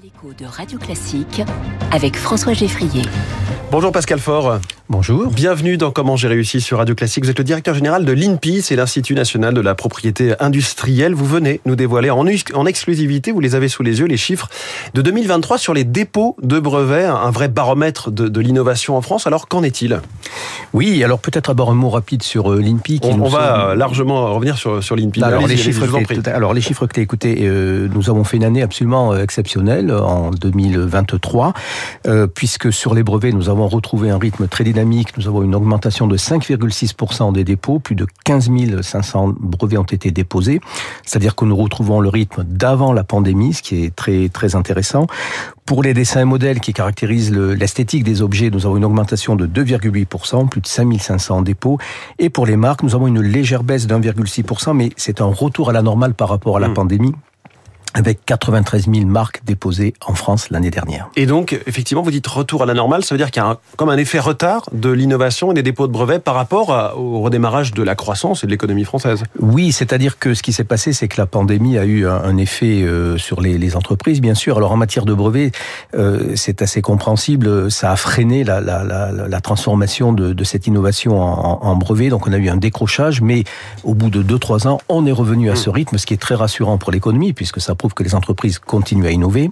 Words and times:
L'écho 0.00 0.32
de 0.32 0.46
Radio 0.46 0.78
Classique 0.78 1.42
avec 1.90 2.16
François 2.16 2.54
Geffrier. 2.54 3.02
Bonjour 3.70 3.92
Pascal 3.92 4.18
Faure. 4.18 4.58
Bonjour. 4.88 5.30
Bienvenue 5.30 5.78
dans 5.78 5.90
Comment 5.90 6.16
j'ai 6.16 6.28
réussi 6.28 6.60
sur 6.60 6.78
Radio 6.78 6.94
Classique. 6.94 7.24
Vous 7.24 7.30
êtes 7.30 7.38
le 7.38 7.44
directeur 7.44 7.74
général 7.74 8.04
de 8.04 8.12
l'INPI, 8.12 8.60
c'est 8.60 8.76
l'Institut 8.76 9.14
national 9.14 9.54
de 9.54 9.60
la 9.62 9.74
propriété 9.74 10.34
industrielle. 10.40 11.14
Vous 11.14 11.24
venez 11.24 11.62
nous 11.64 11.76
dévoiler 11.76 12.10
en, 12.10 12.26
en 12.26 12.66
exclusivité, 12.66 13.32
vous 13.32 13.40
les 13.40 13.54
avez 13.54 13.68
sous 13.68 13.82
les 13.82 14.00
yeux, 14.00 14.06
les 14.06 14.18
chiffres 14.18 14.48
de 14.92 15.00
2023 15.00 15.56
sur 15.56 15.72
les 15.72 15.84
dépôts 15.84 16.36
de 16.42 16.58
brevets, 16.58 17.06
un 17.06 17.30
vrai 17.30 17.48
baromètre 17.48 18.10
de, 18.10 18.28
de 18.28 18.40
l'innovation 18.40 18.96
en 18.96 19.00
France. 19.00 19.26
Alors 19.26 19.48
qu'en 19.48 19.62
est-il? 19.62 20.00
Oui, 20.74 21.02
alors 21.02 21.18
peut-être 21.18 21.48
d'abord 21.48 21.70
un 21.70 21.74
mot 21.74 21.88
rapide 21.88 22.22
sur 22.22 22.52
euh, 22.52 22.60
l'INPI. 22.60 23.00
On, 23.04 23.22
on 23.22 23.28
va 23.28 23.70
sont... 23.70 23.78
largement 23.78 24.34
revenir 24.34 24.58
sur, 24.58 24.84
sur 24.84 24.96
l'INPI. 24.96 25.22
Alors, 25.22 25.46
les 25.46 25.56
chiffres 25.56 25.86
que 25.86 26.28
alors 26.28 26.52
les 26.52 26.60
chiffres 26.60 26.86
que 26.86 26.92
tu 26.92 27.00
as 27.00 27.02
écoutés, 27.02 27.38
euh, 27.42 27.88
nous 27.94 28.10
avons 28.10 28.24
fait 28.24 28.36
une 28.36 28.44
année 28.44 28.62
absolument 28.62 29.14
euh, 29.14 29.22
en 29.90 30.30
2023, 30.30 31.52
euh, 32.06 32.26
puisque 32.26 32.72
sur 32.72 32.94
les 32.94 33.02
brevets, 33.02 33.32
nous 33.32 33.48
avons 33.48 33.68
retrouvé 33.68 34.10
un 34.10 34.18
rythme 34.18 34.46
très 34.48 34.64
dynamique. 34.64 35.16
Nous 35.16 35.28
avons 35.28 35.42
une 35.42 35.54
augmentation 35.54 36.06
de 36.06 36.16
5,6% 36.16 37.32
des 37.32 37.44
dépôts. 37.44 37.78
Plus 37.78 37.94
de 37.94 38.06
15 38.24 38.50
500 38.82 39.34
brevets 39.38 39.78
ont 39.78 39.82
été 39.84 40.10
déposés. 40.10 40.60
C'est-à-dire 41.04 41.34
que 41.34 41.44
nous 41.44 41.56
retrouvons 41.56 42.00
le 42.00 42.08
rythme 42.08 42.44
d'avant 42.44 42.92
la 42.92 43.04
pandémie, 43.04 43.54
ce 43.54 43.62
qui 43.62 43.84
est 43.84 43.94
très, 43.94 44.28
très 44.28 44.54
intéressant. 44.54 45.06
Pour 45.64 45.82
les 45.82 45.94
dessins 45.94 46.20
et 46.20 46.24
modèles 46.24 46.60
qui 46.60 46.72
caractérisent 46.72 47.32
l'esthétique 47.32 48.04
des 48.04 48.20
objets, 48.20 48.50
nous 48.50 48.66
avons 48.66 48.76
une 48.76 48.84
augmentation 48.84 49.36
de 49.36 49.46
2,8%, 49.46 50.48
plus 50.48 50.60
de 50.60 50.66
5500 50.66 51.42
dépôts. 51.42 51.78
Et 52.18 52.30
pour 52.30 52.46
les 52.46 52.56
marques, 52.56 52.82
nous 52.82 52.94
avons 52.94 53.06
une 53.06 53.20
légère 53.20 53.62
baisse 53.62 53.86
d'1,6%, 53.86 54.74
mais 54.74 54.90
c'est 54.96 55.20
un 55.20 55.26
retour 55.26 55.70
à 55.70 55.72
la 55.72 55.82
normale 55.82 56.14
par 56.14 56.28
rapport 56.28 56.56
à 56.56 56.60
la 56.60 56.68
mmh. 56.68 56.74
pandémie 56.74 57.12
avec 57.94 58.24
93 58.26 58.88
000 58.92 59.06
marques 59.06 59.42
déposées 59.44 59.94
en 60.06 60.14
France 60.14 60.50
l'année 60.50 60.70
dernière. 60.70 61.08
Et 61.16 61.26
donc, 61.26 61.60
effectivement, 61.66 62.02
vous 62.02 62.10
dites 62.10 62.26
retour 62.26 62.62
à 62.62 62.66
la 62.66 62.74
normale, 62.74 63.04
ça 63.04 63.14
veut 63.14 63.18
dire 63.18 63.30
qu'il 63.30 63.42
y 63.42 63.44
a 63.44 63.48
un, 63.48 63.58
comme 63.76 63.90
un 63.90 63.96
effet 63.96 64.18
retard 64.18 64.68
de 64.72 64.90
l'innovation 64.90 65.50
et 65.50 65.54
des 65.54 65.62
dépôts 65.62 65.86
de 65.86 65.92
brevets 65.92 66.22
par 66.22 66.34
rapport 66.34 66.72
à, 66.72 66.96
au 66.96 67.20
redémarrage 67.20 67.72
de 67.72 67.82
la 67.82 67.94
croissance 67.94 68.44
et 68.44 68.46
de 68.46 68.50
l'économie 68.50 68.84
française. 68.84 69.22
Oui, 69.38 69.72
c'est-à-dire 69.72 70.18
que 70.18 70.34
ce 70.34 70.42
qui 70.42 70.52
s'est 70.52 70.64
passé, 70.64 70.92
c'est 70.92 71.08
que 71.08 71.20
la 71.20 71.26
pandémie 71.26 71.78
a 71.78 71.84
eu 71.84 72.06
un, 72.06 72.14
un 72.14 72.36
effet 72.36 72.82
euh, 72.82 73.18
sur 73.18 73.40
les, 73.40 73.58
les, 73.58 73.76
entreprises, 73.76 74.20
bien 74.20 74.34
sûr. 74.34 74.58
Alors 74.58 74.72
en 74.72 74.76
matière 74.76 75.04
de 75.04 75.14
brevets, 75.14 75.52
euh, 75.94 76.32
c'est 76.34 76.62
assez 76.62 76.82
compréhensible, 76.82 77.70
ça 77.70 77.90
a 77.90 77.96
freiné 77.96 78.44
la, 78.44 78.60
la, 78.60 78.84
la, 78.84 79.10
la 79.12 79.40
transformation 79.40 80.12
de, 80.12 80.32
de, 80.32 80.44
cette 80.44 80.66
innovation 80.66 81.20
en, 81.20 81.60
en, 81.62 81.76
brevet, 81.76 82.08
donc 82.08 82.26
on 82.26 82.32
a 82.32 82.36
eu 82.36 82.48
un 82.48 82.56
décrochage, 82.56 83.22
mais 83.22 83.44
au 83.84 83.94
bout 83.94 84.10
de 84.10 84.22
2-3 84.22 84.68
ans, 84.68 84.80
on 84.88 85.06
est 85.06 85.12
revenu 85.12 85.50
à 85.50 85.56
ce 85.56 85.70
rythme, 85.70 85.98
ce 85.98 86.06
qui 86.06 86.14
est 86.14 86.20
très 86.20 86.34
rassurant 86.34 86.78
pour 86.78 86.92
l'économie, 86.92 87.32
puisque 87.32 87.60
ça 87.60 87.74
prouve 87.82 87.94
que 87.94 88.04
les 88.04 88.14
entreprises 88.14 88.60
continuent 88.60 89.06
à 89.06 89.10
innover 89.10 89.50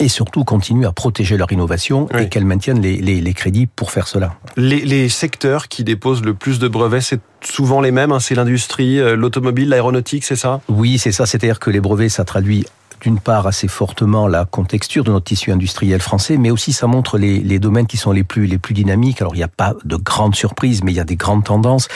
et 0.00 0.08
surtout 0.08 0.42
continuent 0.42 0.86
à 0.86 0.90
protéger 0.90 1.36
leur 1.36 1.52
innovation 1.52 2.08
oui. 2.12 2.22
et 2.22 2.28
qu'elles 2.28 2.44
maintiennent 2.44 2.80
les, 2.80 2.96
les, 2.96 3.20
les, 3.20 3.34
crédits 3.34 3.66
pour 3.66 3.92
faire 3.92 4.08
cela. 4.08 4.34
Les, 4.56 4.80
les, 4.80 5.08
secteurs 5.08 5.68
qui 5.68 5.84
déposent 5.84 6.24
le 6.24 6.34
plus 6.34 6.58
de 6.58 6.66
brevets, 6.66 7.02
c'est 7.02 7.20
souvent 7.44 7.80
les 7.80 7.92
mêmes, 7.92 8.10
hein, 8.10 8.18
c'est 8.18 8.34
l'industrie, 8.34 8.98
euh, 8.98 9.14
l'automobile, 9.14 9.68
l'aéronautique, 9.68 10.24
c'est 10.24 10.34
ça? 10.34 10.60
Oui, 10.68 10.98
c'est 10.98 11.12
ça, 11.12 11.24
c'est-à-dire 11.24 11.60
que 11.60 11.70
les 11.70 11.78
brevets, 11.78 12.08
ça 12.08 12.24
traduit 12.24 12.66
d'une 13.00 13.18
part 13.18 13.46
assez 13.46 13.68
fortement 13.68 14.26
la 14.26 14.44
contexture 14.44 15.04
de 15.04 15.10
notre 15.10 15.26
tissu 15.26 15.52
industriel 15.52 16.00
français, 16.00 16.36
mais 16.36 16.50
aussi 16.50 16.72
ça 16.72 16.86
montre 16.86 17.18
les, 17.18 17.58
domaines 17.58 17.86
qui 17.86 17.96
sont 17.96 18.12
les 18.12 18.24
plus 18.24 18.46
les 18.46 18.58
plus 18.58 18.74
dynamiques. 18.74 19.20
Alors 19.20 19.34
il 19.34 19.38
n'y 19.38 19.44
a 19.44 19.48
pas 19.48 19.74
de 19.84 19.96
grandes 19.96 20.34
surprises, 20.34 20.82
mais 20.82 20.92
il 20.92 20.96
y 20.96 21.00
a 21.00 21.04
des 21.04 21.16
grandes 21.16 21.44
tendances. 21.44 21.88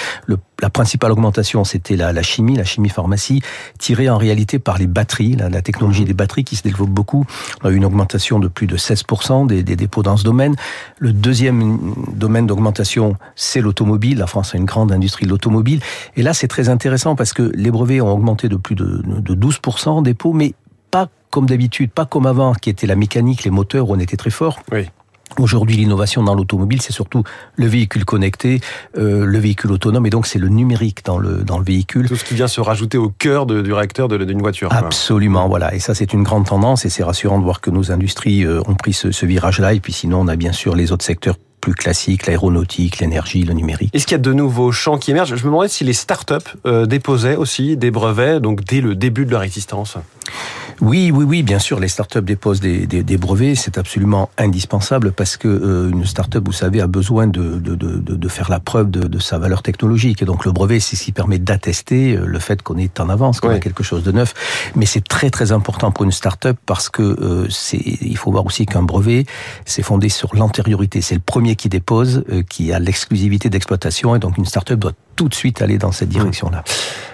La 0.63 0.69
principale 0.69 1.13
augmentation, 1.13 1.65
c'était 1.65 1.97
la, 1.97 2.23
chimie, 2.23 2.55
la 2.55 2.65
chimie 2.65 2.91
pharmacie, 2.91 3.41
tirée 3.79 4.11
en 4.11 4.19
réalité 4.19 4.59
par 4.59 4.77
les 4.77 4.87
batteries, 4.87 5.37
la, 5.37 5.63
technologie 5.63 6.05
des 6.05 6.13
batteries 6.13 6.45
qui 6.45 6.57
se 6.57 6.63
développe 6.63 6.91
beaucoup. 6.91 7.25
On 7.63 7.69
a 7.69 7.71
eu 7.71 7.77
une 7.77 7.85
augmentation 7.85 8.39
de 8.39 8.49
plus 8.49 8.67
de 8.67 8.77
16% 8.77 9.47
des, 9.47 9.63
des 9.63 9.77
dépôts 9.77 10.03
dans 10.03 10.19
ce 10.19 10.25
domaine. 10.25 10.57
Le 10.99 11.13
deuxième 11.13 11.95
domaine 12.15 12.47
d'augmentation, 12.47 13.17
c'est 13.37 13.61
l'automobile. 13.61 14.19
La 14.19 14.27
France 14.27 14.55
a 14.55 14.59
une 14.59 14.67
grande 14.67 14.93
industrie 14.93 15.25
de 15.25 15.31
l'automobile. 15.31 15.81
Et 16.17 16.23
là, 16.23 16.35
c'est 16.35 16.49
très 16.49 16.69
intéressant 16.69 17.17
parce 17.17 17.33
que 17.33 17.51
les 17.55 17.71
brevets 17.71 18.03
ont 18.03 18.13
augmenté 18.13 18.49
de 18.49 18.57
plus 18.57 18.75
de, 18.75 19.03
de 19.05 19.35
12% 19.35 19.89
en 19.89 20.03
dépôts, 20.03 20.35
mais 20.35 20.55
pas 20.91 21.09
comme 21.31 21.47
d'habitude, 21.47 21.91
pas 21.91 22.07
comme 22.07 22.27
avant, 22.27 22.55
qui 22.55 22.71
était 22.71 22.87
la 22.87 22.97
mécanique, 22.97 23.45
les 23.45 23.51
moteurs, 23.51 23.89
où 23.89 23.95
on 23.95 23.99
était 23.99 24.17
très 24.17 24.31
fort. 24.31 24.59
Oui. 24.73 24.89
Aujourd'hui, 25.39 25.77
l'innovation 25.77 26.25
dans 26.25 26.35
l'automobile, 26.35 26.83
c'est 26.83 26.93
surtout 26.93 27.23
le 27.55 27.67
véhicule 27.69 28.05
connecté, 28.05 28.61
euh, 28.99 29.25
le 29.25 29.39
véhicule 29.39 29.71
autonome, 29.71 30.05
et 30.05 30.11
donc 30.11 30.27
c'est 30.27 30.41
le 30.41 30.49
numérique 30.49 31.05
dans 31.05 31.19
le 31.19 31.45
dans 31.45 31.57
le 31.57 31.65
véhicule. 31.65 32.09
Tout 32.09 32.17
ce 32.17 32.25
qui 32.25 32.35
vient 32.35 32.49
se 32.49 32.61
rajouter 32.61 32.99
au 32.99 33.11
cœur 33.11 33.47
de, 33.47 33.63
du 33.63 33.73
réacteur 33.73 34.09
d'une 34.09 34.41
voiture. 34.41 34.73
Absolument, 34.73 35.49
voilà. 35.49 35.73
Et 35.73 35.79
ça, 35.79 35.95
c'est 35.95 36.13
une 36.13 36.25
grande 36.25 36.47
tendance, 36.47 36.85
et 36.85 36.91
c'est 36.91 37.05
rassurant 37.05 37.39
de 37.39 37.45
voir 37.45 37.61
que 37.61 37.71
nos 37.71 37.93
industries 37.93 38.45
euh, 38.45 38.61
ont 38.67 38.75
pris 38.75 38.93
ce, 38.93 39.13
ce 39.13 39.25
virage-là. 39.25 39.73
Et 39.73 39.79
puis 39.79 39.93
sinon, 39.93 40.21
on 40.23 40.27
a 40.27 40.35
bien 40.35 40.53
sûr 40.53 40.75
les 40.75 40.91
autres 40.91 41.05
secteurs 41.05 41.37
plus 41.61 41.75
classiques, 41.75 42.27
l'aéronautique, 42.27 42.99
l'énergie, 42.99 43.45
le 43.45 43.55
numérique. 43.55 43.95
Est-ce 43.95 44.07
qu'il 44.07 44.17
y 44.17 44.21
a 44.21 44.23
de 44.23 44.33
nouveaux 44.33 44.73
champs 44.73 44.99
qui 44.99 45.13
émergent? 45.13 45.37
Je 45.37 45.45
me 45.45 45.51
demandais 45.51 45.69
si 45.69 45.85
les 45.85 45.93
startups 45.93 46.35
euh, 46.67 46.87
déposaient 46.87 47.37
aussi 47.37 47.77
des 47.77 47.93
brevets, 47.93 48.41
donc 48.41 48.65
dès 48.65 48.81
le 48.81 48.97
début 48.97 49.27
de 49.27 49.31
leur 49.31 49.45
existence. 49.45 49.97
Oui, 50.81 51.11
oui, 51.15 51.25
oui, 51.25 51.43
bien 51.43 51.59
sûr, 51.59 51.79
les 51.79 51.89
startups 51.89 52.23
déposent 52.23 52.61
des, 52.61 52.87
des, 52.87 53.03
des 53.03 53.19
brevets, 53.19 53.55
c'est 53.55 53.77
absolument 53.77 54.31
indispensable 54.39 55.13
parce 55.13 55.37
que 55.37 55.47
euh, 55.47 55.91
une 55.91 56.07
startup, 56.07 56.43
vous 56.47 56.53
savez, 56.53 56.81
a 56.81 56.87
besoin 56.87 57.27
de, 57.27 57.59
de, 57.59 57.75
de, 57.75 57.99
de 57.99 58.29
faire 58.29 58.49
la 58.51 58.61
preuve 58.61 58.91
de, 58.91 59.07
de, 59.07 59.19
sa 59.19 59.39
valeur 59.39 59.63
technologique. 59.63 60.23
Et 60.23 60.25
donc 60.25 60.47
le 60.47 60.53
brevet, 60.53 60.81
c'est 60.81 60.97
ce 60.97 61.05
qui 61.05 61.13
permet 61.13 61.39
d'attester 61.39 62.17
euh, 62.17 62.25
le 62.25 62.39
fait 62.39 62.63
qu'on 62.63 62.79
est 62.79 62.99
en 62.99 63.11
avance, 63.11 63.41
qu'on 63.41 63.49
oui. 63.49 63.57
a 63.57 63.59
quelque 63.59 63.83
chose 63.83 64.03
de 64.03 64.13
neuf. 64.13 64.33
Mais 64.75 64.87
c'est 64.87 65.07
très 65.07 65.29
très 65.29 65.53
important 65.53 65.93
pour 65.93 66.05
une 66.05 66.13
startup 66.13 66.57
parce 66.65 66.89
que 66.89 67.03
euh, 67.03 67.47
c'est, 67.51 67.77
il 67.77 68.17
faut 68.17 68.31
voir 68.31 68.47
aussi 68.47 68.65
qu'un 68.65 68.83
brevet, 68.83 69.27
c'est 69.67 69.83
fondé 69.83 70.09
sur 70.09 70.35
l'antériorité. 70.35 71.03
C'est 71.03 71.15
le 71.15 71.21
premier 71.21 71.57
qui 71.57 71.69
dépose, 71.69 72.25
euh, 72.31 72.43
qui 72.43 72.73
a 72.73 72.79
l'exclusivité 72.79 73.51
d'exploitation, 73.51 74.17
et 74.17 74.19
donc 74.19 74.39
une 74.39 74.47
startup 74.47 74.79
doit 74.79 74.93
tout 75.21 75.29
de 75.29 75.35
suite 75.35 75.61
aller 75.61 75.77
dans 75.77 75.93
cette 75.93 76.09
direction-là. 76.09 76.65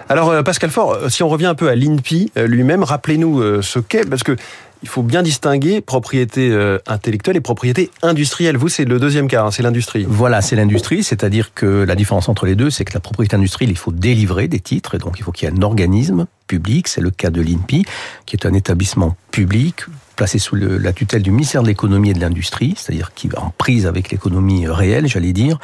Alors 0.07 0.29
euh, 0.29 0.41
Pascal 0.41 0.69
Faure, 0.69 1.11
si 1.11 1.23
on 1.23 1.27
revient 1.27 1.47
un 1.47 1.55
peu 1.55 1.67
à 1.67 1.75
l'INPI 1.75 2.31
lui-même, 2.37 2.83
rappelez-nous 2.83 3.61
ce 3.61 3.79
qu'est, 3.79 4.09
parce 4.09 4.23
que 4.23 4.37
il 4.83 4.89
faut 4.89 5.03
bien 5.03 5.23
distinguer 5.23 5.81
propriété 5.81 6.49
euh, 6.51 6.77
intellectuelle 6.87 7.35
et 7.35 7.41
propriété 7.41 7.91
industrielle. 8.01 8.57
Vous, 8.57 8.69
c'est 8.69 8.85
le 8.85 8.99
deuxième 8.99 9.27
cas, 9.27 9.43
hein, 9.43 9.51
c'est 9.51 9.63
l'industrie. 9.63 10.05
Voilà, 10.07 10.41
c'est 10.41 10.55
l'industrie, 10.55 11.03
c'est-à-dire 11.03 11.53
que 11.53 11.65
la 11.83 11.95
différence 11.95 12.29
entre 12.29 12.45
les 12.45 12.55
deux, 12.55 12.69
c'est 12.69 12.85
que 12.85 12.93
la 12.93 12.99
propriété 12.99 13.35
industrielle, 13.35 13.71
il 13.71 13.77
faut 13.77 13.91
délivrer 13.91 14.47
des 14.47 14.59
titres, 14.59 14.95
et 14.95 14.97
donc 14.97 15.15
il 15.17 15.23
faut 15.23 15.31
qu'il 15.31 15.49
y 15.49 15.51
ait 15.51 15.55
un 15.55 15.61
organisme 15.61 16.27
public, 16.47 16.87
c'est 16.87 17.01
le 17.01 17.09
cas 17.09 17.29
de 17.29 17.41
l'INPI, 17.41 17.85
qui 18.25 18.35
est 18.35 18.45
un 18.45 18.53
établissement 18.53 19.17
public 19.31 19.85
placé 20.17 20.39
sous 20.39 20.55
la 20.55 20.91
tutelle 20.91 21.21
du 21.21 21.31
ministère 21.31 21.61
de 21.61 21.67
l'économie 21.67 22.09
et 22.09 22.13
de 22.13 22.19
l'industrie, 22.19 22.73
c'est-à-dire 22.75 23.13
qui 23.13 23.29
va 23.29 23.39
en 23.41 23.53
prise 23.57 23.85
avec 23.85 24.11
l'économie 24.11 24.67
réelle, 24.67 25.07
j'allais 25.07 25.31
dire. 25.31 25.59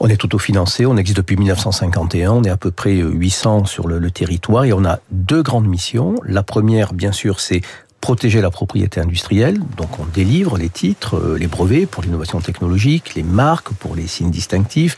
On 0.00 0.08
est 0.08 0.22
autofinancé, 0.22 0.84
on 0.84 0.96
existe 0.98 1.16
depuis 1.16 1.36
1951, 1.36 2.32
on 2.32 2.42
est 2.42 2.50
à 2.50 2.58
peu 2.58 2.70
près 2.70 2.96
800 2.96 3.64
sur 3.64 3.86
le, 3.86 3.98
le 3.98 4.10
territoire 4.10 4.64
et 4.64 4.72
on 4.72 4.84
a 4.84 4.98
deux 5.10 5.42
grandes 5.42 5.68
missions. 5.68 6.16
La 6.26 6.42
première, 6.42 6.92
bien 6.92 7.12
sûr, 7.12 7.40
c'est 7.40 7.62
protéger 8.00 8.40
la 8.40 8.50
propriété 8.50 9.00
industrielle, 9.00 9.58
donc 9.76 9.98
on 9.98 10.04
délivre 10.04 10.58
les 10.58 10.68
titres, 10.68 11.36
les 11.38 11.46
brevets 11.46 11.86
pour 11.86 12.02
l'innovation 12.02 12.40
technologique, 12.40 13.14
les 13.14 13.22
marques 13.22 13.70
pour 13.70 13.96
les 13.96 14.06
signes 14.06 14.30
distinctifs, 14.30 14.96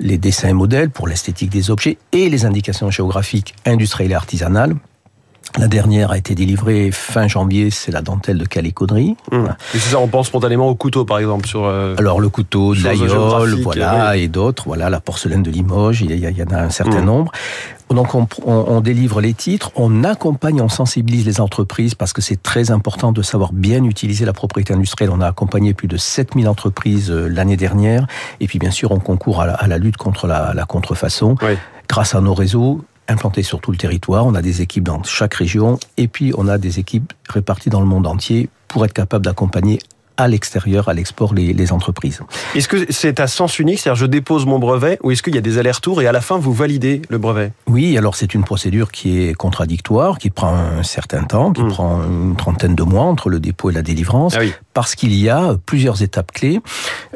les 0.00 0.18
dessins 0.18 0.48
et 0.48 0.52
modèles 0.52 0.90
pour 0.90 1.06
l'esthétique 1.06 1.50
des 1.50 1.70
objets 1.70 1.98
et 2.12 2.28
les 2.28 2.44
indications 2.44 2.90
géographiques 2.90 3.54
industrielles 3.64 4.12
et 4.12 4.14
artisanales 4.14 4.74
la 5.58 5.68
dernière 5.68 6.10
a 6.12 6.18
été 6.18 6.34
délivrée 6.34 6.90
fin 6.90 7.28
janvier, 7.28 7.70
c'est 7.70 7.92
la 7.92 8.00
dentelle 8.00 8.38
de 8.38 8.46
Calais-Caudry. 8.46 9.16
Mmh. 9.30 9.38
Voilà. 9.38 9.56
Et 9.74 9.78
c'est 9.78 9.90
ça, 9.90 9.98
on 9.98 10.08
pense 10.08 10.28
spontanément 10.28 10.68
au 10.68 10.74
couteau, 10.74 11.04
par 11.04 11.18
exemple, 11.18 11.46
sur. 11.46 11.64
Euh, 11.64 11.94
Alors 11.98 12.20
le 12.20 12.28
couteau, 12.28 12.74
l'aïeul, 12.74 13.10
voilà, 13.62 14.16
et 14.16 14.28
d'autres, 14.28 14.64
voilà, 14.66 14.88
la 14.88 15.00
porcelaine 15.00 15.42
de 15.42 15.50
Limoges, 15.50 16.00
il 16.02 16.12
y, 16.12 16.42
en 16.42 16.54
a 16.54 16.62
un 16.62 16.70
certain 16.70 17.02
mmh. 17.02 17.04
nombre. 17.04 17.32
Donc 17.90 18.14
on, 18.14 18.26
on, 18.46 18.64
on, 18.68 18.80
délivre 18.80 19.20
les 19.20 19.34
titres, 19.34 19.70
on 19.76 20.02
accompagne, 20.02 20.62
on 20.62 20.70
sensibilise 20.70 21.26
les 21.26 21.42
entreprises 21.42 21.94
parce 21.94 22.14
que 22.14 22.22
c'est 22.22 22.42
très 22.42 22.70
important 22.70 23.12
de 23.12 23.20
savoir 23.20 23.52
bien 23.52 23.84
utiliser 23.84 24.24
la 24.24 24.32
propriété 24.32 24.72
industrielle. 24.72 25.10
On 25.10 25.20
a 25.20 25.26
accompagné 25.26 25.74
plus 25.74 25.88
de 25.88 25.98
7000 25.98 26.48
entreprises 26.48 27.10
l'année 27.10 27.58
dernière 27.58 28.06
et 28.40 28.46
puis 28.46 28.58
bien 28.58 28.70
sûr 28.70 28.92
on 28.92 28.98
concourt 28.98 29.42
à 29.42 29.46
la, 29.46 29.52
à 29.52 29.66
la 29.66 29.76
lutte 29.76 29.98
contre 29.98 30.26
la, 30.26 30.54
la 30.54 30.64
contrefaçon. 30.64 31.36
Oui. 31.42 31.58
Grâce 31.86 32.14
à 32.14 32.22
nos 32.22 32.32
réseaux, 32.32 32.80
implantés 33.08 33.42
sur 33.42 33.60
tout 33.60 33.70
le 33.70 33.76
territoire. 33.76 34.26
On 34.26 34.34
a 34.34 34.42
des 34.42 34.62
équipes 34.62 34.84
dans 34.84 35.02
chaque 35.02 35.34
région 35.34 35.78
et 35.96 36.08
puis 36.08 36.32
on 36.36 36.48
a 36.48 36.58
des 36.58 36.78
équipes 36.78 37.12
réparties 37.28 37.70
dans 37.70 37.80
le 37.80 37.86
monde 37.86 38.06
entier 38.06 38.48
pour 38.68 38.84
être 38.84 38.92
capable 38.92 39.24
d'accompagner 39.24 39.78
à 40.16 40.28
l'extérieur, 40.28 40.88
à 40.88 40.94
l'export, 40.94 41.34
les, 41.34 41.52
les, 41.52 41.72
entreprises. 41.72 42.20
Est-ce 42.54 42.68
que 42.68 42.92
c'est 42.92 43.20
à 43.20 43.26
sens 43.26 43.58
unique, 43.58 43.78
c'est-à-dire 43.78 44.00
je 44.00 44.06
dépose 44.06 44.46
mon 44.46 44.58
brevet, 44.58 44.98
ou 45.02 45.10
est-ce 45.10 45.22
qu'il 45.22 45.34
y 45.34 45.38
a 45.38 45.40
des 45.40 45.58
allers-retours 45.58 46.02
et 46.02 46.06
à 46.06 46.12
la 46.12 46.20
fin 46.20 46.38
vous 46.38 46.52
validez 46.52 47.02
le 47.08 47.18
brevet? 47.18 47.52
Oui, 47.66 47.96
alors 47.96 48.14
c'est 48.14 48.34
une 48.34 48.44
procédure 48.44 48.90
qui 48.90 49.22
est 49.22 49.34
contradictoire, 49.34 50.18
qui 50.18 50.30
prend 50.30 50.54
un 50.54 50.82
certain 50.82 51.24
temps, 51.24 51.52
qui 51.52 51.62
mmh. 51.62 51.68
prend 51.68 52.02
une 52.04 52.36
trentaine 52.36 52.74
de 52.74 52.82
mois 52.82 53.04
entre 53.04 53.28
le 53.28 53.40
dépôt 53.40 53.70
et 53.70 53.72
la 53.72 53.82
délivrance, 53.82 54.34
ah 54.36 54.40
oui. 54.40 54.52
parce 54.74 54.94
qu'il 54.94 55.14
y 55.14 55.28
a 55.28 55.56
plusieurs 55.66 56.02
étapes 56.02 56.32
clés 56.32 56.60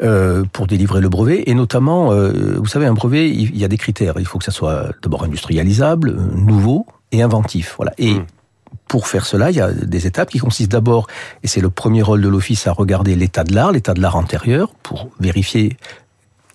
euh, 0.03 0.45
pour 0.53 0.67
délivrer 0.67 1.01
le 1.01 1.09
brevet, 1.09 1.45
et 1.47 1.55
notamment, 1.55 2.13
euh, 2.13 2.57
vous 2.59 2.67
savez, 2.67 2.87
un 2.87 2.95
brevet, 2.95 3.29
il 3.29 3.57
y 3.57 3.65
a 3.65 3.69
des 3.69 3.79
critères. 3.79 4.15
Il 4.19 4.27
faut 4.27 4.39
que 4.39 4.45
ça 4.45 4.53
soit 4.53 4.93
d'abord 5.03 5.25
industrialisable, 5.25 6.17
nouveau 6.35 6.87
et 7.13 7.23
inventif. 7.23 7.75
Voilà. 7.77 7.93
Et 7.99 8.15
mmh 8.15 8.27
pour 8.89 9.09
faire 9.09 9.27
cela, 9.27 9.51
il 9.51 9.57
y 9.57 9.61
a 9.61 9.73
des 9.73 10.07
étapes 10.07 10.31
qui 10.31 10.39
consistent 10.39 10.73
d'abord, 10.73 11.07
et 11.43 11.49
c'est 11.49 11.61
le 11.61 11.71
premier 11.71 12.03
rôle 12.03 12.21
de 12.21 12.29
l'Office, 12.29 12.67
à 12.67 12.73
regarder 12.73 13.15
l'état 13.17 13.45
de 13.45 13.55
l'art, 13.55 13.73
l'état 13.73 13.95
de 13.95 14.01
l'art 14.01 14.17
antérieur, 14.17 14.73
pour 14.83 15.11
vérifier 15.19 15.77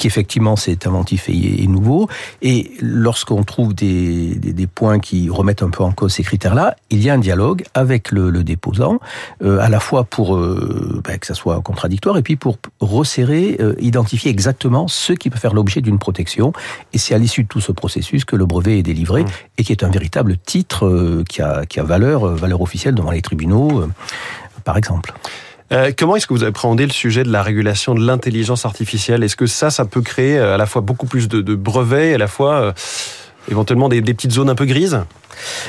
qu'effectivement 0.02 0.56
c'est 0.56 0.88
inventif 0.88 1.30
et, 1.30 1.68
nouveau. 1.68 2.10
Et 2.42 2.72
lorsqu'on 2.82 3.44
trouve 3.44 3.76
des, 3.76 4.34
des, 4.36 4.68
points 4.68 5.00
qui 5.00 5.30
remettent 5.30 5.62
un 5.62 5.70
peu 5.70 5.84
en 5.84 5.92
cause 5.92 6.14
ces 6.14 6.24
critères-là, 6.24 6.76
il 6.90 7.04
y 7.04 7.10
a 7.10 7.14
un 7.14 7.20
dialogue 7.20 7.64
avec 7.76 8.12
le, 8.12 8.32
le 8.32 8.44
déposant, 8.44 9.00
euh, 9.44 9.60
à 9.60 9.70
la 9.70 9.80
fois 9.80 10.04
pour 10.04 10.36
euh, 10.36 11.02
ben, 11.04 11.20
que 11.20 11.28
ça 11.28 11.36
soit 11.36 11.62
contradictoire 11.62 12.18
et 12.18 12.24
puis 12.24 12.36
pour 12.36 12.58
resserrer, 12.80 13.58
euh, 13.60 13.76
identifier 13.80 14.32
exactement 14.32 14.88
ce 14.88 15.14
qui 15.14 15.30
peut 15.30 15.38
faire 15.38 15.54
l'objet 15.54 15.82
d'une 15.82 16.00
protection. 16.00 16.52
Et 16.94 16.98
c'est 16.98 17.14
à 17.14 17.20
l'issue 17.20 17.44
de 17.44 17.48
tout 17.48 17.62
ce 17.62 17.72
processus 17.72 18.26
que 18.26 18.36
le 18.36 18.48
brevet 18.48 18.80
est 18.80 18.84
délivré 18.84 19.24
mmh. 19.24 19.28
et 19.60 19.64
qui 19.64 19.72
est 19.72 19.84
un 19.84 19.90
véritable 19.90 20.38
titre 20.38 21.24
qui, 21.30 21.44
a, 21.44 21.68
qui 21.68 21.80
a 21.80 21.84
valeur, 21.84 22.26
valeur 22.26 22.62
officielle 22.62 22.96
devant 22.96 23.12
les 23.12 23.22
tribunaux, 23.22 23.84
par 24.64 24.78
exemple. 24.78 25.14
Euh, 25.72 25.92
comment 25.98 26.18
est-ce 26.18 26.28
que 26.28 26.34
vous 26.34 26.44
appréhendez 26.44 26.86
le 26.86 26.92
sujet 26.92 27.24
de 27.24 27.32
la 27.32 27.42
régulation 27.44 27.96
de 27.96 28.06
l'intelligence 28.06 28.66
artificielle? 28.66 29.24
Est-ce 29.24 29.38
que 29.38 29.46
ça, 29.46 29.70
ça 29.70 29.86
peut 29.86 30.02
créer 30.02 30.38
euh, 30.38 30.56
à 30.56 30.58
la 30.58 30.66
fois 30.66 30.82
beaucoup 30.82 31.06
plus 31.06 31.30
de, 31.30 31.56
brevets, 31.56 32.14
à 32.14 32.18
la 32.18 32.28
fois 32.28 32.56
euh, 32.56 32.72
éventuellement 33.50 33.88
des, 33.88 34.02
des 34.02 34.14
petites 34.14 34.32
zones 34.32 34.50
un 34.50 34.56
peu 34.56 34.66
grises? 34.66 35.00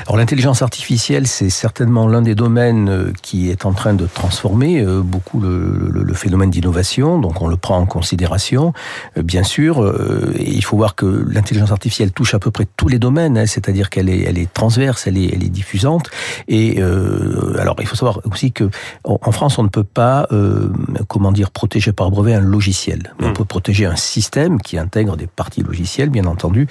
Alors 0.03 0.17
l'intelligence 0.17 0.63
artificielle, 0.63 1.27
c'est 1.27 1.51
certainement 1.51 2.07
l'un 2.09 2.23
des 2.23 2.35
domaines 2.35 2.89
euh, 2.89 3.13
qui 3.23 3.51
est 3.51 3.65
en 3.65 3.73
train 3.73 3.95
de 3.95 4.07
transformer 4.07 4.81
euh, 4.81 5.01
beaucoup 5.01 5.41
le, 5.41 5.89
le, 5.91 6.03
le 6.03 6.15
phénomène 6.15 6.51
d'innovation, 6.51 7.19
donc 7.19 7.41
on 7.43 7.49
le 7.49 7.57
prend 7.57 7.79
en 7.79 7.87
considération. 7.87 8.73
Euh, 9.17 9.23
bien 9.23 9.43
sûr, 9.43 9.93
il 10.39 10.65
faut 10.65 10.77
voir 10.77 10.95
que 10.95 11.07
l'intelligence 11.07 11.73
artificielle 11.73 12.13
touche 12.13 12.35
à 12.35 12.39
peu 12.39 12.51
près 12.51 12.67
tous 12.77 12.89
les 12.89 12.99
domaines, 12.99 13.39
hein, 13.39 13.47
c'est-à-dire 13.47 13.91
qu'elle 13.91 14.09
est, 14.09 14.23
elle 14.23 14.39
est 14.39 14.53
transverse, 14.53 15.07
elle 15.07 15.19
est, 15.19 15.35
elle 15.35 15.45
est 15.45 15.49
diffusante. 15.49 16.11
Et 16.49 16.81
euh, 16.81 17.57
alors 17.59 17.77
il 17.81 17.87
faut 17.87 17.97
savoir 17.97 18.21
aussi 18.31 18.53
que 18.53 18.71
en 19.05 19.33
France, 19.33 19.59
on 19.59 19.63
ne 19.63 19.69
peut 19.69 19.85
pas, 19.85 20.27
euh, 20.33 20.69
comment 21.09 21.33
dire, 21.33 21.51
protéger 21.51 21.93
par 21.93 22.11
brevet 22.11 22.35
un 22.35 22.41
logiciel. 22.41 23.15
On 23.21 23.31
hmm. 23.31 23.33
peut 23.35 23.45
protéger 23.45 23.87
un 23.87 23.97
système 23.97 24.61
qui 24.61 24.79
intègre 24.79 25.17
des 25.17 25.27
parties 25.27 25.63
logicielles, 25.63 26.11
bien 26.11 26.27
entendu. 26.27 26.67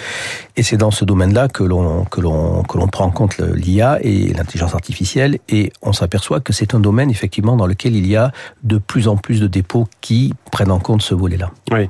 Et 0.56 0.63
c'est 0.63 0.77
dans 0.77 0.92
ce 0.92 1.06
domaine-là 1.06 1.47
que 1.47 1.63
l'on 1.63 2.06
que 2.06 2.21
l'on 2.21 2.63
que 2.63 2.77
l'on 2.77 2.88
prend 2.91 3.05
en 3.05 3.11
compte 3.11 3.38
l'IA 3.38 3.99
et 4.01 4.33
l'intelligence 4.33 4.75
artificielle 4.75 5.39
et 5.49 5.71
on 5.81 5.93
s'aperçoit 5.93 6.39
que 6.39 6.53
c'est 6.53 6.75
un 6.75 6.79
domaine 6.79 7.09
effectivement 7.09 7.55
dans 7.55 7.65
lequel 7.65 7.95
il 7.95 8.05
y 8.05 8.15
a 8.15 8.31
de 8.63 8.77
plus 8.77 9.07
en 9.07 9.17
plus 9.17 9.39
de 9.39 9.47
dépôts 9.47 9.88
qui 10.01 10.33
prennent 10.51 10.71
en 10.71 10.79
compte 10.79 11.01
ce 11.01 11.15
volet-là. 11.15 11.51
Oui. 11.71 11.89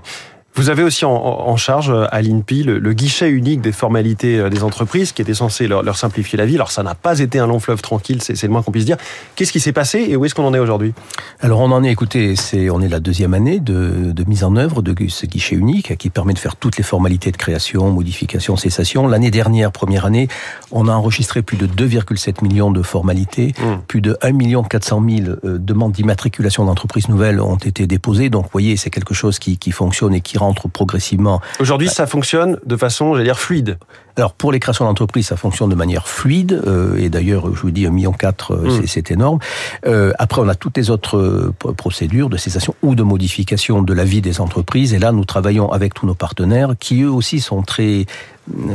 Vous 0.56 0.70
avez 0.70 0.84
aussi 0.84 1.06
en, 1.06 1.56
charge 1.56 1.90
euh, 1.90 2.06
à 2.12 2.22
l'INPI 2.22 2.64
le, 2.64 2.94
guichet 2.94 3.30
unique 3.30 3.62
des 3.62 3.72
formalités 3.72 4.38
euh, 4.38 4.50
des 4.50 4.64
entreprises 4.64 5.14
qui 5.14 5.22
était 5.22 5.34
censé 5.34 5.68
leur, 5.68 5.96
simplifier 5.96 6.38
la 6.38 6.46
vie. 6.46 6.56
Alors 6.56 6.72
ça 6.72 6.84
n'a 6.84 6.94
pas 6.94 7.20
été 7.20 7.40
un 7.40 7.48
long 7.48 7.60
fleuve 7.60 7.82
tranquille, 7.82 8.22
c'est 8.22 8.42
le 8.44 8.50
moins 8.50 8.62
qu'on 8.62 8.72
puisse 8.72 8.86
dire. 8.86 8.98
Qu'est-ce 9.36 9.54
qui 9.54 9.62
s'est 9.62 9.72
passé 9.72 10.06
et 10.10 10.16
où 10.18 10.26
est-ce 10.26 10.36
qu'on 10.36 10.46
en 10.46 10.54
est 10.54 10.60
aujourd'hui? 10.60 10.94
Alors 11.40 11.62
on 11.62 11.72
en 11.72 11.84
est, 11.84 11.92
écoutez, 11.92 12.36
c'est 12.36 12.70
on 12.70 12.82
est 12.82 12.90
la 12.90 13.00
deuxième 13.00 13.34
année 13.34 13.60
de, 13.60 14.12
de, 14.12 14.24
mise 14.26 14.44
en 14.44 14.56
œuvre 14.58 14.82
de 14.82 14.94
ce 15.08 15.26
guichet 15.26 15.56
unique 15.56 15.98
qui 15.98 16.10
permet 16.10 16.34
de 16.34 16.40
faire 16.40 16.58
toutes 16.58 16.78
les 16.78 16.84
formalités 16.84 17.32
de 17.32 17.38
création, 17.38 17.90
modification, 17.90 18.58
cessation. 18.58 19.08
L'année 19.08 19.32
dernière, 19.32 19.72
première 19.72 20.06
année, 20.06 20.28
on 20.72 20.88
a 20.88 20.94
enregistré 20.94 21.42
plus 21.42 21.58
de 21.58 21.66
2,7 21.66 22.44
millions 22.44 22.72
de 22.72 22.82
formalités, 22.82 23.54
mmh. 23.58 23.64
plus 23.88 24.02
de 24.02 24.18
1 24.22 24.32
million 24.34 24.64
400 24.64 25.04
000 25.08 25.30
euh, 25.46 25.58
demandes 25.58 25.94
d'immatriculation 25.94 26.66
d'entreprises 26.66 27.08
nouvelles 27.08 27.40
ont 27.40 27.56
été 27.56 27.88
déposées. 27.88 28.30
Donc 28.30 28.44
vous 28.44 28.52
voyez, 28.52 28.76
c'est 28.76 28.90
quelque 28.90 29.14
chose 29.14 29.40
qui, 29.40 29.58
qui 29.58 29.72
fonctionne 29.72 30.14
et 30.14 30.22
qui 30.22 30.38
rentre 30.42 30.68
progressivement. 30.68 31.42
Aujourd'hui, 31.60 31.90
ça 31.90 32.08
fonctionne 32.08 32.60
de 32.66 32.76
façon, 32.76 33.14
j'allais 33.14 33.26
dire, 33.26 33.40
fluide. 33.40 33.78
Alors 34.18 34.34
pour 34.34 34.52
les 34.52 34.60
créations 34.60 34.86
d'entreprises, 34.86 35.28
ça 35.28 35.38
fonctionne 35.38 35.70
de 35.70 35.76
manière 35.76 36.08
fluide 36.08 36.62
euh, 36.68 36.98
et 36.98 37.10
d'ailleurs, 37.10 37.54
je 37.54 37.62
vous 37.62 37.72
dis, 37.72 37.86
un 37.86 37.92
million 37.92 38.12
quatre, 38.12 38.54
euh, 38.54 38.82
c'est 38.86 39.12
énorme. 39.12 39.40
Euh, 39.86 40.12
après, 40.20 40.42
on 40.42 40.48
a 40.48 40.56
toutes 40.56 40.78
les 40.78 40.90
autres 40.90 41.54
procédures 41.78 42.30
de 42.30 42.38
cessation 42.38 42.76
ou 42.82 42.96
de 42.96 43.04
modification 43.04 43.82
de 43.82 43.94
la 43.94 44.04
vie 44.04 44.22
des 44.22 44.42
entreprises 44.42 44.94
et 44.94 45.00
là, 45.00 45.12
nous 45.12 45.26
travaillons 45.26 45.72
avec 45.72 45.94
tous 45.94 46.06
nos 46.06 46.16
partenaires 46.16 46.76
qui 46.80 47.02
eux 47.02 47.12
aussi 47.12 47.40
sont 47.40 47.62
très 47.62 48.06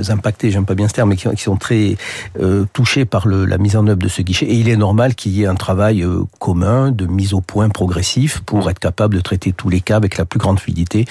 impactés, 0.09 0.51
j'aime 0.51 0.65
pas 0.65 0.75
bien 0.75 0.89
ce 0.89 0.95
terme, 0.95 1.11
mais 1.11 1.17
qui, 1.17 1.43
sont 1.43 1.57
très 1.57 1.97
euh, 2.41 2.65
touchés 2.73 3.05
par 3.05 3.27
le, 3.27 3.45
la 3.45 3.59
mise 3.59 3.77
en 3.77 3.87
œuvre 3.87 3.99
de 3.99 4.09
ce 4.09 4.23
guichet. 4.23 4.47
Et 4.47 4.55
il 4.55 4.69
est 4.69 4.77
normal 4.77 5.15
qu'il 5.15 5.33
y 5.33 5.43
ait 5.43 5.47
un 5.47 5.55
travail 5.55 6.03
euh, 6.03 6.23
commun 6.39 6.91
de 6.93 7.07
mise 7.07 7.35
au 7.35 7.41
point 7.41 7.69
progressif 7.69 8.41
pour 8.41 8.71
être 8.71 8.79
capable 8.79 9.17
de 9.17 9.21
traiter 9.21 9.53
tous 9.53 9.69
les 9.69 9.81
cas 9.81 9.97
avec 9.97 10.17
la 10.17 10.25
plus 10.25 10.39
grande 10.39 10.61
fluidité. 10.61 11.05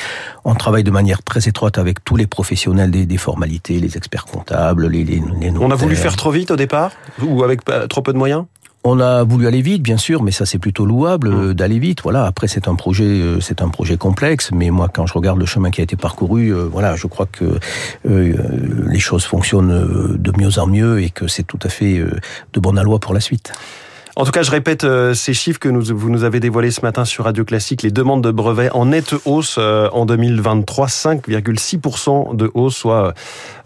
On 0.46 0.56
travaille 0.56 0.84
de 0.84 0.92
manière 0.92 1.22
très 1.24 1.48
étroite 1.48 1.78
avec 1.78 2.04
tous 2.04 2.16
les 2.16 2.28
professionnels 2.28 2.92
des, 2.92 3.06
des 3.06 3.18
formalités, 3.18 3.80
les 3.80 3.98
experts 3.98 4.15
comptables, 4.24 4.88
les, 4.88 5.04
les, 5.04 5.22
les 5.42 5.52
On 5.60 5.70
a 5.70 5.76
voulu 5.76 5.98
faire 5.98 6.16
trop 6.16 6.32
vite 6.32 6.52
au 6.52 6.56
départ 6.56 6.92
ou 7.22 7.44
avec 7.44 7.60
trop 7.90 8.02
peu 8.02 8.14
de 8.14 8.18
moyens? 8.18 8.46
On 8.88 9.00
a 9.00 9.24
voulu 9.24 9.48
aller 9.48 9.64
vite, 9.64 9.82
bien 9.82 9.98
sûr, 9.98 10.22
mais 10.22 10.30
ça 10.30 10.46
c'est 10.46 10.60
plutôt 10.60 10.86
louable 10.86 11.30
mmh. 11.32 11.54
d'aller 11.56 11.80
vite. 11.80 12.04
Voilà. 12.04 12.26
Après 12.26 12.48
c'est 12.48 12.68
un 12.68 12.76
projet, 12.76 13.04
euh, 13.04 13.40
c'est 13.42 13.64
un 13.64 13.70
projet 13.70 13.98
complexe, 13.98 14.52
mais 14.54 14.70
moi 14.70 14.90
quand 14.94 15.08
je 15.08 15.14
regarde 15.14 15.40
le 15.40 15.48
chemin 15.48 15.72
qui 15.72 15.82
a 15.82 15.84
été 15.84 15.96
parcouru, 15.96 16.54
euh, 16.54 16.70
voilà, 16.72 16.96
je 16.96 17.08
crois 17.08 17.26
que 17.26 17.58
euh, 18.08 18.34
les 18.88 19.00
choses 19.00 19.26
fonctionnent 19.26 20.16
de 20.16 20.32
mieux 20.40 20.60
en 20.60 20.68
mieux 20.68 21.02
et 21.02 21.10
que 21.10 21.28
c'est 21.28 21.42
tout 21.42 21.60
à 21.64 21.70
fait 21.70 22.00
de 22.54 22.60
bonne 22.60 22.80
loi 22.80 23.00
pour 23.00 23.16
la 23.16 23.20
suite. 23.20 23.54
En 24.18 24.24
tout 24.24 24.32
cas, 24.32 24.44
je 24.44 24.52
répète 24.52 24.86
euh, 24.86 25.14
ces 25.14 25.34
chiffres 25.34 25.60
que 25.60 25.68
nous, 25.68 25.84
vous 25.94 26.10
nous 26.10 26.24
avez 26.24 26.40
dévoilés 26.40 26.72
ce 26.72 26.80
matin 26.82 27.04
sur 27.04 27.26
Radio 27.26 27.44
Classique. 27.44 27.82
Les 27.82 27.92
demandes 27.92 28.24
de 28.24 28.32
brevets 28.32 28.70
en 28.72 28.86
nette 28.86 29.14
hausse 29.26 29.58
euh, 29.60 29.90
en 29.92 30.06
2023, 30.06 30.88
5,6% 30.88 32.34
de 32.34 32.50
hausse, 32.54 32.78
soit 32.78 33.14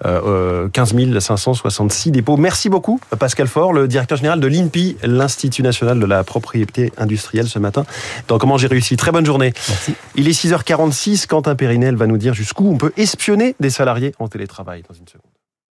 euh, 0.05 0.67
15 0.69 1.19
566 1.19 2.09
dépôts. 2.09 2.35
Merci 2.35 2.69
beaucoup, 2.69 2.99
Pascal 3.19 3.47
Faure, 3.47 3.73
le 3.73 3.87
directeur 3.87 4.17
général 4.17 4.39
de 4.39 4.47
l'INPI, 4.47 4.97
l'Institut 5.03 5.61
national 5.61 5.99
de 5.99 6.05
la 6.07 6.23
propriété 6.23 6.91
industrielle, 6.97 7.47
ce 7.47 7.59
matin. 7.59 7.85
Dans 8.27 8.39
Comment 8.39 8.57
j'ai 8.57 8.67
réussi. 8.67 8.97
Très 8.97 9.11
bonne 9.11 9.25
journée. 9.25 9.53
Merci. 9.67 9.93
Il 10.15 10.27
est 10.27 10.31
6h46. 10.31 11.27
Quentin 11.27 11.55
Périnel 11.55 11.95
va 11.95 12.07
nous 12.07 12.17
dire 12.17 12.33
jusqu'où 12.33 12.71
on 12.71 12.77
peut 12.77 12.93
espionner 12.97 13.55
des 13.59 13.69
salariés 13.69 14.15
en 14.17 14.27
télétravail 14.27 14.83
dans 14.89 14.95
une 14.95 15.07
seconde. 15.07 15.38